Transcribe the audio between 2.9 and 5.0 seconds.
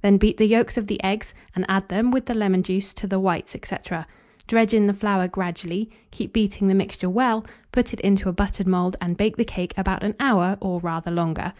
to the whites, &c. dredge in the